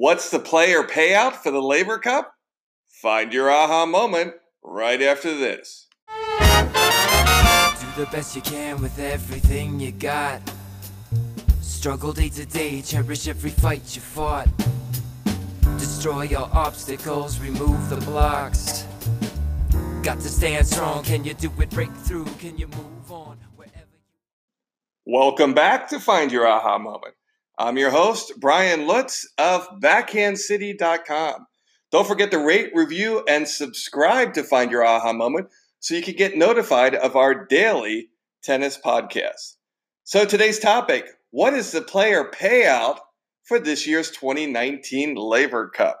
What's 0.00 0.30
the 0.30 0.38
player 0.38 0.82
payout 0.82 1.34
for 1.34 1.50
the 1.50 1.60
Laver 1.60 1.98
Cup? 1.98 2.32
Find 2.88 3.34
your 3.34 3.50
aha 3.50 3.84
moment 3.84 4.32
right 4.64 5.02
after 5.02 5.36
this. 5.36 5.88
Do 6.08 6.14
the 7.98 8.08
best 8.10 8.34
you 8.34 8.40
can 8.40 8.80
with 8.80 8.98
everything 8.98 9.78
you 9.78 9.92
got. 9.92 10.40
Struggle 11.60 12.14
day 12.14 12.30
to 12.30 12.46
day, 12.46 12.80
cherish 12.80 13.28
every 13.28 13.50
fight 13.50 13.94
you 13.94 14.00
fought. 14.00 14.48
Destroy 15.76 16.22
your 16.22 16.48
obstacles, 16.50 17.38
remove 17.38 17.90
the 17.90 17.98
blocks. 17.98 18.86
Got 20.02 20.20
to 20.20 20.30
stand 20.30 20.66
strong, 20.66 21.04
can 21.04 21.24
you 21.24 21.34
do 21.34 21.52
it? 21.60 21.68
Break 21.68 21.92
through, 21.92 22.24
can 22.38 22.56
you 22.56 22.68
move 22.68 23.12
on? 23.12 23.36
Wherever 23.54 23.98
you 25.04 25.12
Welcome 25.12 25.52
back 25.52 25.90
to 25.90 26.00
Find 26.00 26.32
Your 26.32 26.46
Aha 26.46 26.78
Moment. 26.78 27.16
I'm 27.60 27.76
your 27.76 27.90
host, 27.90 28.32
Brian 28.40 28.86
Lutz 28.86 29.28
of 29.36 29.68
BackhandCity.com. 29.80 31.46
Don't 31.92 32.08
forget 32.08 32.30
to 32.30 32.38
rate, 32.38 32.70
review, 32.74 33.22
and 33.28 33.46
subscribe 33.46 34.32
to 34.32 34.42
Find 34.42 34.70
Your 34.70 34.82
Aha 34.82 35.12
Moment 35.12 35.48
so 35.78 35.94
you 35.94 36.00
can 36.00 36.16
get 36.16 36.38
notified 36.38 36.94
of 36.94 37.16
our 37.16 37.44
daily 37.44 38.08
tennis 38.42 38.78
podcast. 38.82 39.56
So, 40.04 40.24
today's 40.24 40.58
topic 40.58 41.04
what 41.32 41.52
is 41.52 41.70
the 41.70 41.82
player 41.82 42.30
payout 42.32 43.00
for 43.44 43.58
this 43.58 43.86
year's 43.86 44.10
2019 44.10 45.16
Laver 45.16 45.68
Cup? 45.68 46.00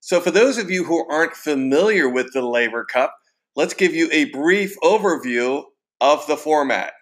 So, 0.00 0.20
for 0.20 0.32
those 0.32 0.58
of 0.58 0.68
you 0.68 0.82
who 0.82 1.08
aren't 1.08 1.34
familiar 1.34 2.08
with 2.08 2.32
the 2.32 2.42
Laver 2.42 2.84
Cup, 2.84 3.14
let's 3.54 3.74
give 3.74 3.94
you 3.94 4.08
a 4.10 4.30
brief 4.30 4.74
overview 4.82 5.62
of 6.00 6.26
the 6.26 6.36
format. 6.36 6.92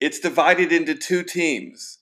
It's 0.00 0.18
divided 0.18 0.72
into 0.72 0.96
two 0.96 1.22
teams 1.22 2.00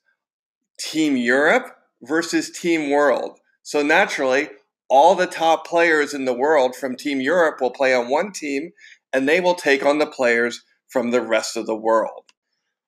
Team 0.90 1.16
Europe 1.16 1.66
versus 2.02 2.50
Team 2.50 2.90
World. 2.90 3.38
So, 3.62 3.82
naturally, 3.82 4.48
all 4.88 5.14
the 5.14 5.26
top 5.26 5.66
players 5.66 6.12
in 6.12 6.24
the 6.24 6.34
world 6.34 6.74
from 6.74 6.96
Team 6.96 7.20
Europe 7.20 7.60
will 7.60 7.70
play 7.70 7.94
on 7.94 8.10
one 8.10 8.32
team 8.32 8.72
and 9.12 9.28
they 9.28 9.40
will 9.40 9.54
take 9.54 9.84
on 9.84 9.98
the 9.98 10.06
players 10.06 10.62
from 10.88 11.10
the 11.10 11.22
rest 11.22 11.56
of 11.56 11.66
the 11.66 11.76
world. 11.76 12.24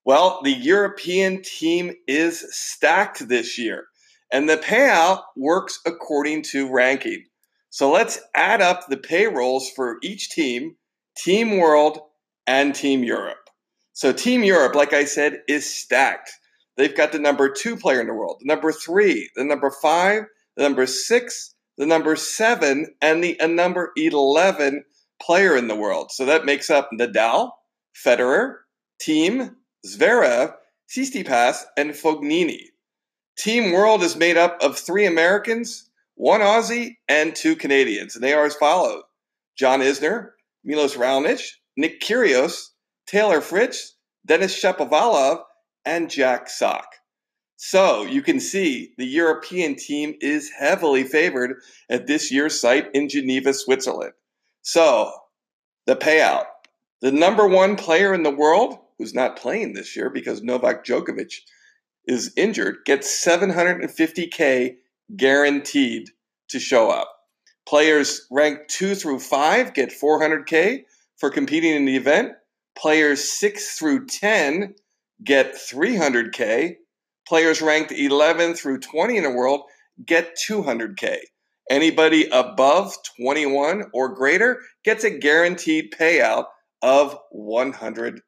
Well, 0.05 0.41
the 0.45 0.53
European 0.53 1.43
team 1.43 1.95
is 2.07 2.45
stacked 2.55 3.27
this 3.29 3.59
year, 3.59 3.87
and 4.31 4.49
the 4.49 4.59
payout 4.59 5.23
works 5.37 5.81
according 5.87 6.43
to 6.51 6.71
ranking. 6.71 7.25
So 7.71 7.91
let's 7.91 8.21
add 8.35 8.61
up 8.61 8.87
the 8.87 8.99
payrolls 8.99 9.71
for 9.71 9.97
each 10.03 10.31
team, 10.31 10.77
Team 11.17 11.57
World 11.57 12.01
and 12.47 12.75
Team 12.75 13.03
Europe. 13.03 13.49
So 13.95 14.13
Team 14.13 14.45
Europe, 14.45 14.75
like 14.75 14.93
I 14.93 15.05
said, 15.05 15.41
is 15.49 15.75
stacked. 15.75 16.31
They've 16.77 16.97
got 16.97 17.13
the 17.13 17.19
number 17.19 17.49
two 17.49 17.77
player 17.77 18.01
in 18.01 18.07
the 18.07 18.15
world, 18.15 18.39
the 18.41 18.47
number 18.47 18.73
three, 18.73 19.31
the 19.37 19.45
number 19.45 19.71
five, 19.71 20.25
the 20.57 20.63
number 20.63 20.87
six, 20.87 21.55
the 21.79 21.87
number 21.87 22.17
seven, 22.17 22.95
and 23.01 23.23
the 23.23 23.39
uh, 23.41 23.47
number 23.47 23.93
11 23.97 24.85
player 25.21 25.57
in 25.57 25.69
the 25.69 25.77
world. 25.77 26.11
So 26.11 26.25
that 26.25 26.45
makes 26.45 26.71
up 26.71 26.91
Nadal, 26.93 27.51
Federer, 27.95 28.57
Thiem, 29.01 29.55
Zverev, 29.87 30.55
Tsitsipas, 30.91 31.65
and 31.77 31.91
Fognini. 31.91 32.67
Team 33.37 33.73
World 33.73 34.03
is 34.03 34.17
made 34.17 34.37
up 34.37 34.57
of 34.63 34.79
three 34.79 35.07
Americans, 35.07 35.91
one 36.15 36.41
Aussie, 36.41 36.97
and 37.09 37.35
two 37.35 37.57
Canadians, 37.57 38.15
and 38.15 38.23
they 38.23 38.33
are 38.33 38.47
as 38.47 38.55
follows: 38.55 39.03
John 39.57 39.81
Isner, 39.81 40.31
Milos 40.63 40.97
Raonic, 40.97 41.43
Nick 41.77 42.01
Kyrgios, 42.01 42.69
Taylor 43.07 43.41
Fritz, 43.41 43.97
Denis 44.25 44.61
Shapovalov, 44.61 45.43
and 45.85 46.11
Jack 46.11 46.49
Sock. 46.49 46.87
So 47.57 48.03
you 48.03 48.23
can 48.23 48.41
see 48.41 48.93
the 48.99 49.07
European 49.07 49.77
team 49.77 50.15
is 50.21 50.51
heavily 50.51 51.05
favored 51.05 51.57
at 51.89 52.07
this 52.07 52.31
year's 52.31 52.61
site 52.61 52.89
in 52.95 53.09
Geneva, 53.09 53.55
Switzerland. 53.55 54.13
So 54.63 55.13
the 55.87 55.97
payout. 55.97 56.45
The 57.01 57.13
number 57.13 57.47
one 57.47 57.77
player 57.77 58.15
in 58.15 58.23
the 58.23 58.35
world, 58.35 58.79
who's 58.99 59.15
not 59.15 59.37
playing 59.37 59.75
this 59.75 59.95
year 59.95 60.09
because 60.09 60.43
Novak 60.43 60.85
Djokovic 60.85 61.41
is 62.07 62.33
injured, 62.37 62.79
gets 62.87 63.25
750K 63.25 64.77
guaranteed 65.17 66.11
to 66.49 66.59
show 66.59 66.91
up. 66.91 67.11
Players 67.67 68.27
ranked 68.31 68.71
two 68.71 68.95
through 68.95 69.21
five 69.21 69.75
get 69.75 69.91
400K 69.91 70.85
for 71.17 71.31
competing 71.31 71.75
in 71.75 71.85
the 71.85 71.97
event. 71.97 72.33
Players 72.77 73.33
six 73.33 73.79
through 73.79 74.07
10 74.07 74.75
get 75.23 75.55
300K. 75.55 76.75
Players 77.29 77.63
ranked 77.63 77.93
11 77.93 78.55
through 78.55 78.81
20 78.81 79.17
in 79.17 79.23
the 79.23 79.31
world 79.31 79.63
get 80.07 80.37
200K. 80.49 81.19
Anybody 81.71 82.29
above 82.31 82.95
21 83.19 83.85
or 83.95 84.15
greater 84.15 84.61
gets 84.85 85.05
a 85.05 85.11
guaranteed 85.11 85.95
payout 85.99 86.45
of 86.83 87.17
$100,000. 87.35 88.21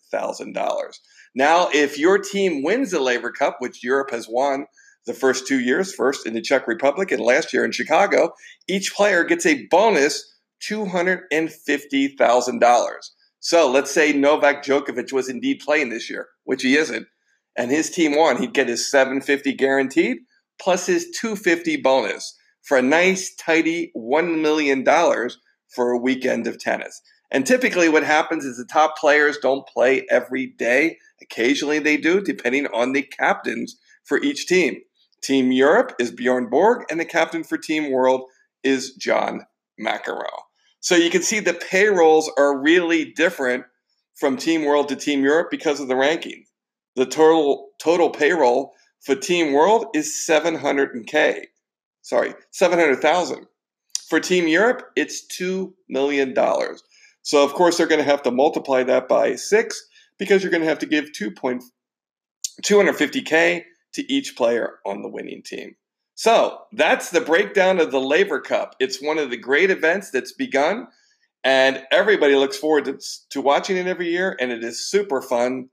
Now, 1.35 1.69
if 1.75 1.99
your 1.99 2.19
team 2.19 2.63
wins 2.63 2.93
the 2.93 3.01
Laver 3.01 3.31
Cup, 3.31 3.57
which 3.59 3.85
Europe 3.85 4.11
has 4.11 4.27
won 4.29 4.65
the 5.05 5.13
first 5.13 5.47
two 5.47 5.61
years, 5.61 5.95
first 5.95 6.27
in 6.27 6.33
the 6.33 6.41
Czech 6.41 6.67
Republic 6.67 7.13
and 7.13 7.21
last 7.21 7.53
year 7.53 7.63
in 7.65 7.73
Chicago, 7.73 8.33
each 8.67 8.95
player 8.95 9.23
gets 9.23 9.45
a 9.45 9.67
bonus 9.71 10.25
$250,000. 10.67 12.87
So 13.41 13.71
let's 13.71 13.93
say 13.93 14.15
Novak 14.15 14.65
Djokovic 14.65 15.13
was 15.13 15.29
indeed 15.29 15.61
playing 15.63 15.91
this 15.91 16.09
year, 16.09 16.27
which 16.47 16.63
he 16.63 16.77
isn't, 16.77 17.07
and 17.57 17.71
his 17.71 17.91
team 17.91 18.17
won, 18.17 18.39
he'd 18.39 18.55
get 18.55 18.69
his 18.69 18.91
750 18.91 19.53
guaranteed 19.53 20.19
plus 20.61 20.87
his 20.87 21.11
250 21.21 21.77
bonus 21.79 22.37
for 22.63 22.79
a 22.79 22.83
nice 22.83 23.35
tidy 23.35 23.93
$1 23.97 24.41
million 24.41 24.85
for 25.69 25.91
a 25.91 25.99
weekend 25.99 26.47
of 26.47 26.59
tennis. 26.59 27.01
And 27.31 27.47
typically 27.47 27.89
what 27.89 28.05
happens 28.05 28.45
is 28.45 28.57
the 28.57 28.65
top 28.65 28.97
players 28.97 29.39
don't 29.39 29.67
play 29.67 30.07
every 30.11 30.47
day. 30.47 30.99
Occasionally 31.21 31.79
they 31.79 31.97
do, 31.97 32.21
depending 32.21 32.67
on 32.69 32.93
the 32.93 33.03
captains 33.03 33.77
for 34.05 34.23
each 34.23 34.47
team. 34.47 34.77
Team 35.23 35.51
Europe 35.51 35.95
is 35.99 36.13
Bjorn 36.13 36.49
Borg, 36.49 36.85
and 36.91 37.01
the 37.01 37.05
captain 37.05 37.43
for 37.43 37.59
Team 37.59 37.91
World 37.91 38.23
is 38.63 38.95
John 38.95 39.43
McEnroe. 39.81 40.43
So 40.81 40.95
you 40.95 41.11
can 41.11 41.23
see 41.23 41.41
the 41.41 41.55
payrolls 41.55 42.31
are 42.39 42.57
really 42.57 43.13
different 43.13 43.65
from 44.17 44.37
Team 44.37 44.65
World 44.65 44.89
to 44.89 44.97
Team 44.97 45.23
Europe 45.23 45.49
because 45.51 45.79
of 45.81 45.89
the 45.89 45.97
ranking. 45.97 46.45
The 46.97 47.07
total 47.07 47.69
total 47.79 48.11
payroll 48.11 48.73
for 49.01 49.15
Team 49.15 49.53
World 49.53 49.87
is 49.95 50.13
700k. 50.29 51.45
Sorry, 52.03 52.35
700,000. 52.51 53.47
For 54.09 54.19
Team 54.21 54.49
Europe, 54.49 54.83
it's 54.97 55.27
2 55.27 55.75
million 55.89 56.35
dollars. 56.35 56.83
So 57.23 57.45
of 57.45 57.55
course 57.55 57.77
they're 57.77 57.89
going 57.89 58.05
to 58.05 58.11
have 58.11 58.23
to 58.23 58.31
multiply 58.31 58.85
that 58.85 59.09
by 59.09 59.35
6 59.35 59.89
because 60.19 60.43
you're 60.43 60.51
going 60.51 60.63
to 60.63 60.69
have 60.69 60.79
to 60.79 60.87
give 60.87 61.13
2.250k 61.13 63.65
to 63.95 64.13
each 64.13 64.37
player 64.37 64.79
on 64.87 65.03
the 65.03 65.09
winning 65.09 65.43
team. 65.43 65.75
So 66.15 66.61
that's 66.73 67.11
the 67.11 67.21
breakdown 67.21 67.81
of 67.81 67.91
the 67.91 68.01
Laver 68.01 68.41
Cup. 68.41 68.77
It's 68.79 69.03
one 69.03 69.19
of 69.19 69.31
the 69.31 69.37
great 69.37 69.71
events 69.71 70.11
that's 70.11 70.33
begun, 70.33 70.87
and 71.47 71.81
everybody 71.93 72.35
looks 72.35 72.59
forward 72.59 72.87
to, 72.87 72.99
to 73.31 73.41
watching 73.41 73.77
it 73.77 73.87
every 73.87 74.11
year, 74.11 74.37
and 74.41 74.51
it 74.51 74.65
is 74.65 74.91
super 74.91 75.23
fun 75.23 75.69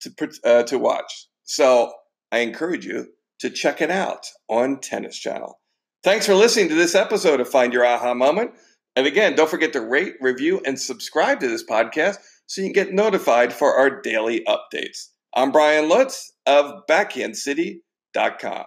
to, 0.00 0.30
uh, 0.42 0.62
to 0.62 0.78
watch. 0.78 1.28
So 1.44 1.92
I 2.32 2.38
encourage 2.38 2.86
you 2.86 3.08
to 3.40 3.50
check 3.50 3.82
it 3.82 3.90
out 3.90 4.24
on 4.48 4.80
Tennis 4.80 5.18
Channel. 5.18 5.60
Thanks 6.02 6.24
for 6.24 6.34
listening 6.34 6.70
to 6.70 6.74
this 6.74 6.94
episode 6.94 7.40
of 7.40 7.48
Find 7.48 7.74
Your 7.74 7.84
Aha 7.84 8.14
Moment. 8.14 8.52
And 8.96 9.06
again, 9.06 9.36
don't 9.36 9.50
forget 9.50 9.74
to 9.74 9.82
rate, 9.82 10.14
review, 10.22 10.62
and 10.64 10.80
subscribe 10.80 11.40
to 11.40 11.48
this 11.48 11.64
podcast 11.64 12.16
so 12.46 12.62
you 12.62 12.68
can 12.68 12.72
get 12.72 12.94
notified 12.94 13.52
for 13.52 13.76
our 13.76 14.00
daily 14.00 14.46
updates. 14.48 15.08
I'm 15.34 15.52
Brian 15.52 15.90
Lutz 15.90 16.32
of 16.46 16.86
BackhandCity.com. 16.88 18.64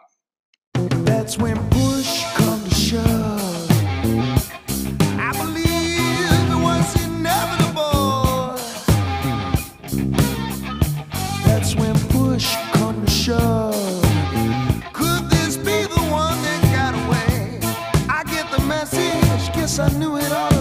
That's 1.06 1.40
when 1.40 1.58
That's 11.62 11.76
when 11.76 11.94
push 12.10 12.56
come 12.74 13.06
to 13.06 13.12
shove. 13.12 14.02
Could 14.94 15.30
this 15.30 15.58
be 15.58 15.84
the 15.84 16.08
one 16.10 16.36
that 16.42 16.62
got 16.74 16.96
away? 17.06 17.60
I 18.10 18.24
get 18.24 18.50
the 18.50 18.66
message, 18.66 19.54
guess 19.54 19.78
I 19.78 19.90
knew 20.00 20.18
it. 20.18 20.61